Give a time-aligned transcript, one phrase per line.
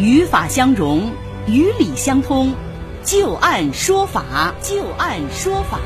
[0.00, 1.12] 语法相融，
[1.46, 2.54] 语理相通，
[3.04, 5.78] 就按说法，就按说法。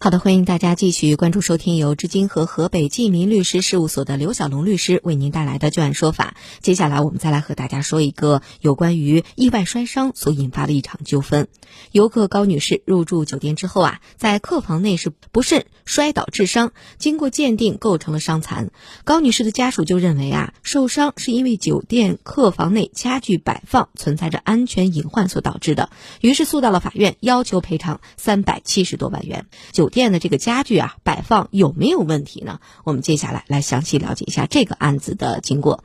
[0.00, 6.36] 好的，欢迎大家继续关注收听由知金和河北济民律师事务所的刘小龙律师为您带来的就案说法。
[6.60, 11.48] 接下来，我们再来和大家说一个有关于意外摔伤所引发的一场纠纷。
[11.90, 18.70] 游客高女士入住酒店之后啊，在客房内是不慎摔倒致伤，经过鉴定构成了伤残。
[19.02, 29.46] 高女士的家属就认为啊，受伤是因为酒店客房内家具摆放存在着安全隐患所导致的，于是诉到了法院，要求赔偿三百七十多万元。
[29.72, 32.60] 酒酒店的这个家具啊，摆放有没有问题呢？
[32.84, 35.82] 我们接下来来详细了解一下这个案子的经过。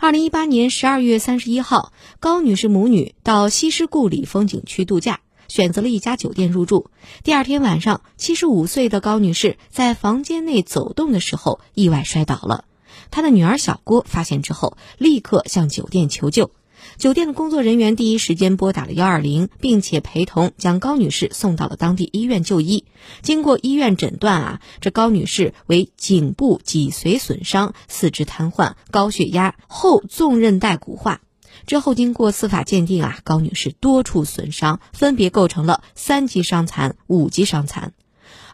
[0.00, 6.90] 二零一八年十二月三十一号，高女士母女到西施故里风景区度假，选择了一家酒店入住。
[7.22, 12.64] 第二天晚上，七十五岁的高女士在房间内走动的时候意外摔倒了，
[13.12, 16.50] 她的女儿小郭发现之后，立刻向酒店求救。
[16.96, 22.84] 酒店的工作人员第一时间拨打了幺二零，并且陪同将高女士送到了当地医院就医。
[23.22, 31.20] 经过医院诊断啊，这高女士为颈部脊髓损伤、四肢瘫痪、高血压、后纵韧带骨化。
[31.66, 37.92] 之后经过司法鉴定啊，高女士多处损伤分别构成了三级伤残、五级伤残。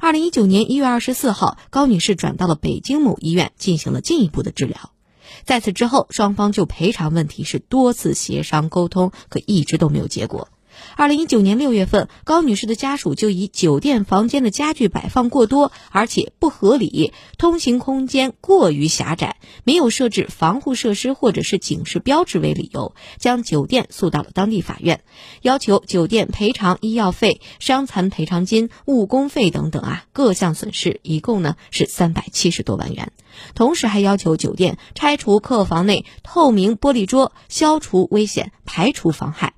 [0.00, 4.92] 二零一九年一月二十四号，高女士转到了北京某医院进行了进一步的治疗。
[5.44, 10.49] 在此之后，双方就赔偿问题是多次协商沟通，可一直都没有结果。
[10.96, 25.02] 二零一九年六月份，高女士的家属就以酒店房间的家具摆放过多，而且不合理，通行空间过于狭窄，没有设置防护设施或者是警示标志为理由，将酒店诉到了当地法院，
[25.42, 33.12] 要求酒店赔偿医药费、伤残赔偿金、误工费等等啊各项损失，一共呢是三百七十多万元。
[33.54, 39.54] 同时还要求酒店拆除客房内透明玻璃桌，消除危险，排除妨害。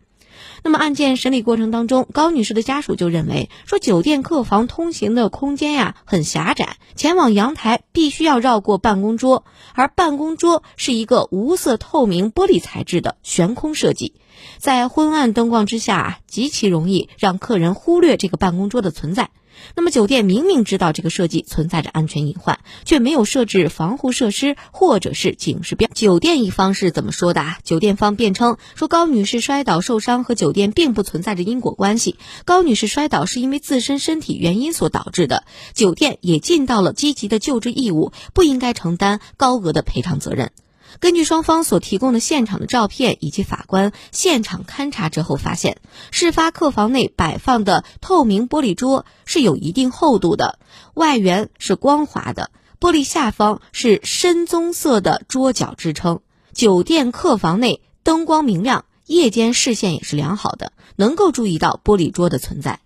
[0.64, 14.14] 那么案件审理过程当中，高女士的家属就认为说，酒店客房通行的空间呀很狭窄，前往阳台必须要绕过办公桌，而办公桌是一个无色透明玻璃材质的悬空设计，
[14.58, 19.30] 在昏暗灯光之下，极其容易让客人忽略这个办公桌的存在。
[19.76, 25.88] 那么酒店明明知道这个设计存在着安全隐患，却没有设置防护设施或者是警示标。
[25.94, 27.58] 酒店一方是怎么说的啊？
[27.62, 40.52] 酒店方辩称说高女士摔倒受伤和酒店并不存在着因果关系，高女士摔倒是因为自身身体原因所导致的，酒店也尽到了积极的救治义务，不应该承担高额的赔偿责任。
[41.00, 45.78] 根据双方所提供的现场的照片以及法官现场勘查之后发现，
[46.10, 50.58] 事发客房内摆放的透明玻璃桌是有一定厚度的，
[50.94, 56.20] 外缘是光滑的，玻璃下方是深棕色的桌角支撑。
[56.52, 62.80] 酒店客房内灯光明亮，夜间视线也是良好的，能够注意到玻璃桌的存在。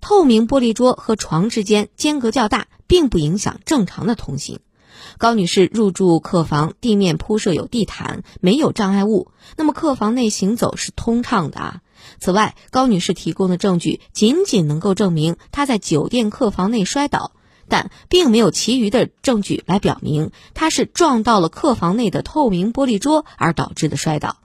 [0.00, 4.60] 透明玻璃桌和床之间间隔较大，并不影响正常的通行。
[5.18, 11.80] 高女士入住客房，地面铺设有地毯，没有障碍物，那么客房内行走是通畅的啊。
[12.18, 17.32] 此外，高女士提供的证据仅仅能够证明她在酒店客房内摔倒，
[17.68, 24.36] 但并没有其余的证据来表明她是撞到了客房内的透明玻璃桌而导致的摔倒。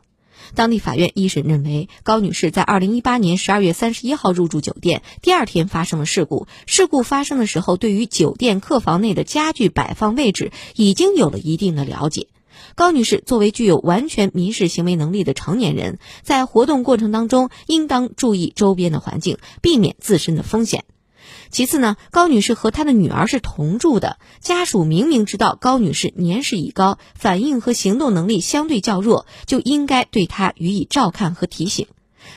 [0.56, 6.48] 当地法院一审认为，高女士在二零一八年十二月三十一号入住酒店，第二天发生了事故。
[6.66, 12.30] 事故发生的时候，对于酒店客房内的家具摆放位置已经有了一定的了解。
[12.74, 20.86] 高女士作为具有完全民事行为能力的成年人，在活动过程当中应当注意周边的环境，避免自身的风险。
[21.50, 31.88] 其次呢，高女士和她的女儿是同住的，家属明明知道高女士年事已高，反应和行动能力相对较弱，就应该对她予以照看和提醒。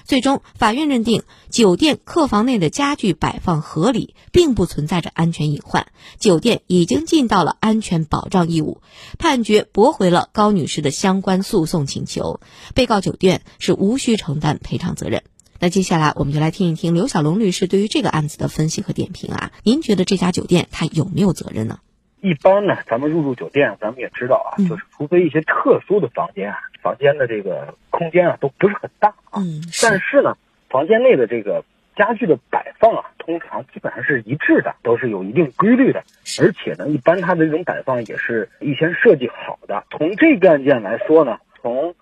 [0.04, 5.87] 最终，法院认定酒店客房内的家具摆放合理，并不存在着安全隐患，
[6.19, 8.82] 酒店已经尽到了安全保障义务，
[9.19, 12.40] 判决驳回了高女士的相关诉讼请求，
[12.75, 15.22] 被告酒店是无需承担赔偿责任。
[15.60, 19.50] 那接下来我们就来听一听刘小龙律师对于这个案子的分析和点评啊。
[19.64, 21.81] 您觉得这家酒店它有没有责任呢？
[22.20, 29.43] 一般呢，咱们入住酒店，咱们也知道啊，就是除非一些特殊的房间啊，房间的这个空间啊都不是很大啊。
[29.43, 29.62] 嗯。
[29.82, 30.37] 但是呢，
[30.69, 31.64] 房间内的这个
[31.96, 36.02] 家具的摆放啊，通常基本上是一致的，都是有一定规律的。
[36.40, 39.84] 而且呢，一般它的这种摆放也是预先设计好的。
[39.90, 41.47] 从这个案件来说呢，从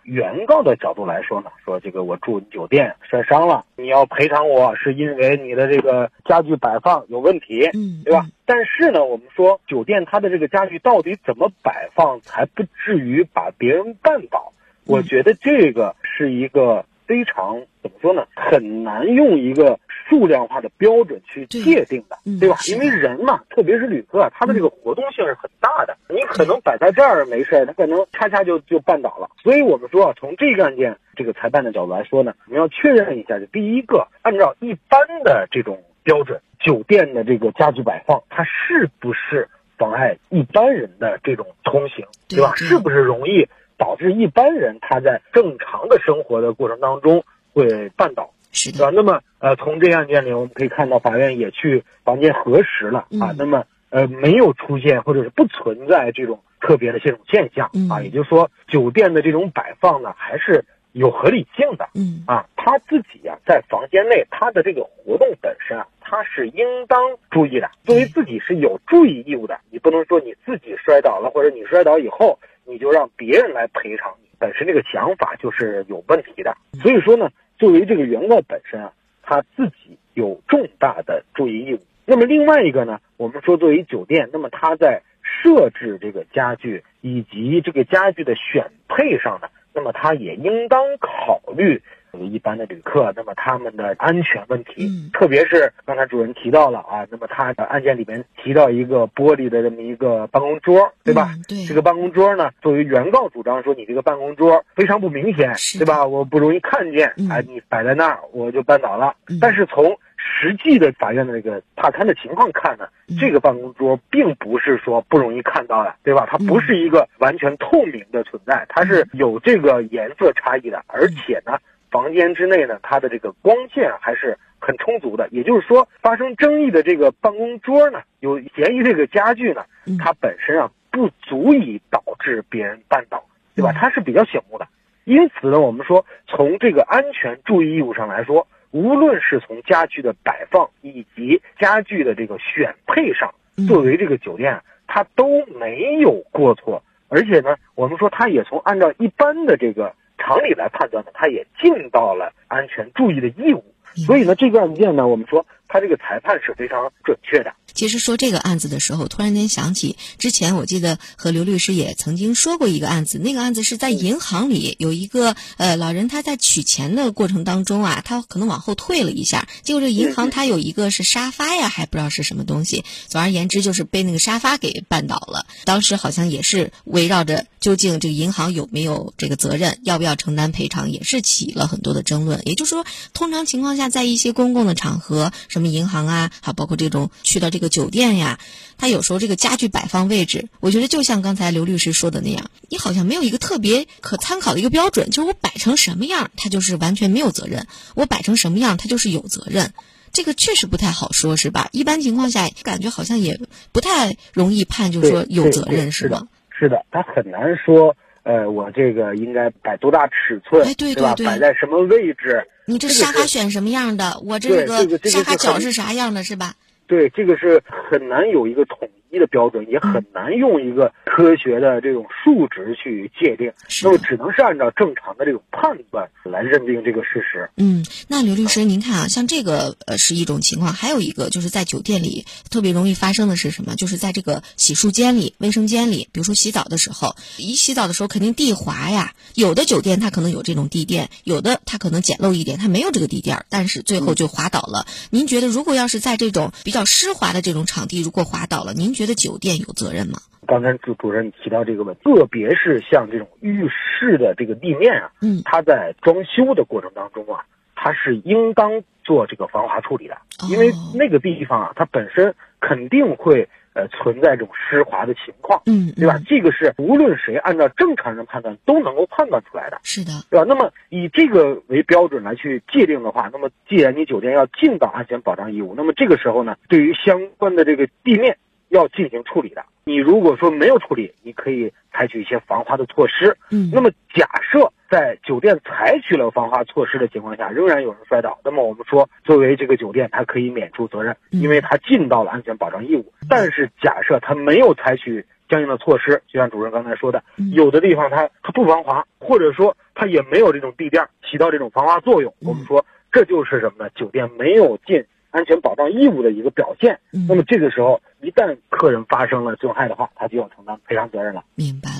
[0.06, 8.26] 原告的角度来说呢，说这个我住酒店摔伤了，你要赔偿我是因为你的这个家具摆放有问题，嗯，对吧？
[8.44, 14.52] 但是呢，我们说酒店它的这个家具到底怎么摆放才不至于把别人绊倒？
[14.86, 22.56] 我觉得这个是一个非常怎么说呢，很难用一个数量化的标准去界定的，对吧？
[22.68, 29.30] 因为人嘛，特别是旅客，他的这个活动性是很大的，你可能摆在这儿没事，他可能恰恰就就绊倒了。
[29.42, 42.52] 所以我们说啊，从这个案件这个裁判的角度来说呢，我们要确认一下，就第一个，按照一般的这种标准，酒店的这个家具摆放，它是不是妨碍一般人的这种通行，对吧？
[42.56, 43.48] 是不是容易？
[43.78, 48.90] 导致一般人他在正常的生活的过程当中会绊倒，是吧？
[48.92, 66.98] 那么呃，从这案件里我们可以看到，法院也去房间核实了啊，那么呃没有出现或者是不存在这种特别的这种现象啊，也就是说酒店的这种摆放呢还是有合理性的，嗯啊，他自己啊在房间内他的这个活动本身啊，他是应当
[67.30, 72.38] 注意的，作为自己是有注意义务的，你不能说你自己摔倒了或者你摔倒以后。
[72.66, 76.56] 你就让别人来赔偿你，本身这个想法就是有问题的。
[76.82, 78.92] 所以说呢，作为这个原告本身啊，
[79.22, 81.80] 他自己有重大的注意义务。
[82.04, 91.82] 那么另外一个呢，我们说作为酒店，那么他在设置这个家具以及这个家具的选配上呢，那么他也应当考虑。
[92.12, 101.30] 一般的旅客，那么他们的安全问题，特别是刚才主任提到了啊，那么他的案件里面提到一个玻璃的这么一个办公桌，对吧？
[101.48, 106.06] 对，这个办公桌呢，作为原告主张说你这个办公桌非常不明显，对吧？
[106.06, 109.14] 我不容易看见，哎，你摆在那儿我就绊倒了。
[109.40, 112.88] 但是从实际的法院的那个踏勘的情况看呢，
[113.20, 116.26] 这个办公桌并不是说不容易看到的，对吧？
[116.30, 121.58] 它不是一个完全透明的存在，它是有这个颜色差异的，而且呢。
[121.90, 125.28] 房间之内呢，它的这个光线还是很充足的。
[125.30, 129.64] 也就是说，发生争议的这个办公桌呢，有嫌疑这个家具呢，
[129.98, 133.24] 它本身啊不足以导致别人绊倒，
[133.54, 133.72] 对吧？
[133.72, 134.66] 它是比较醒目的。
[135.04, 143.32] 因此呢，我们说从这个安全注意义务上来说，无论是从家具的摆放以及家具的这个选配上，
[143.68, 146.82] 作为这个酒店，它都没有过错。
[147.08, 149.94] 而且呢，我们说它也从按照一般的这个。
[150.26, 153.64] 常理来判断呢，他也尽到了安全注意的义务，
[154.04, 157.54] 所以呢，这个案件呢，我们说他这个裁判是非常准确的。
[157.72, 175.44] 其实说这个案子的时候，突然间想起之前我记得和刘律师也曾经说过一个案子，那个案子是在银行里有一个呃老人他在取钱的过程当中啊，他可能往后退了一下，结果这银行他有一个是沙发呀，还不知道是什么东西，总而言之就是被那个沙发给绊倒了。
[175.66, 182.40] 当时好像也是围绕着究竟这个银行有没有这个责任，要不要承担赔偿，也是起了很多的争论。
[182.46, 187.68] 也就是说，通常情况下，在一些公共的场合，什么银行啊，还包括这种去到这个。
[187.68, 188.38] 酒店呀，
[188.78, 197.64] 他有时候这个家具摆放位置，我觉得就像刚才刘律师说的那样，你好像没有一个特别可参考的一个标准，就是我摆成什么样，他就是完全没有责任；
[197.96, 199.74] 我摆成什么样，他就是有责任。
[200.12, 201.68] 这个确实不太好说，是吧？
[201.72, 203.40] 一般情况下，感觉好像也
[203.72, 206.28] 不太容易判，就是说有责任，是吗？
[206.58, 211.14] 是的，他很难说，呃，我这个应该摆多大尺寸，对吧？
[211.24, 212.42] 摆在什么位置？
[212.64, 214.18] 你这沙发选什么样的？
[214.24, 216.54] 我这个沙发脚是啥样的，是吧？
[216.86, 223.50] 对，这个是很难有一个统一的标准，也很难用一个科学的这种数值去界定，
[223.82, 227.48] 那么只能是按照正常的这种判断来认定这个事实。
[227.56, 233.74] 嗯，那刘律师，您看啊，像这个呃是一种情况，还有一个就是在酒店里特别容易发生的是什么？
[233.74, 239.14] 就是在这个洗漱间里、卫生间里，比如说洗澡的时候，一洗澡的时候肯定地滑呀。
[239.34, 244.86] 有的酒店它可能有这种地垫，有的它可能简陋一点，它没有这个地垫，但是最后就滑倒了。
[245.10, 250.18] 您觉得，如果要是在这种比较湿滑的这种场地，如果滑倒了，您觉得酒店有责任吗？
[250.46, 257.44] 刚才主主任提到这个问题，特别是像这种浴室的这个地面啊，嗯，它在装修的过程当中啊，
[257.74, 260.16] 它是应当做这个防滑处理的，
[260.50, 263.48] 因为那个地方啊，它本身肯定会。
[263.76, 266.18] 呃，存在这种湿滑的情况，嗯，对吧？
[266.26, 270.46] 这个是无论谁按照正常人判断都能够判断出来的，是的，对吧？
[270.48, 279.64] 那么以这个为标准来去界定的话，那么既然你酒店要尽到安全保障义务，那么这个时候呢，对于相关的这个地面要进行处理的。
[279.84, 284.72] 你如果说没有处理，你可以采取一些防滑的措施，嗯，那么假设。
[284.88, 293.12] 在酒店采取了防滑措施的情况下，仍然有人摔倒，那么我们说，作为这个酒店，它可以免除责任，因为它尽到了安全保障义务。
[293.28, 296.22] 但是，假设它没有采取相应的措施。
[296.28, 302.32] 就像主任刚才说的，有的地方它它不防滑，或者说它也没有这种地垫起到这种防滑作用。
[302.40, 303.90] 我们说这就是什么呢？
[303.96, 305.04] 酒店没有尽
[305.36, 306.98] 安全保障义务的一个表现。
[307.28, 311.44] 那么这个时候，一旦客人发生了损害的话，他就要承担赔偿责任了。
[311.54, 311.90] 明白。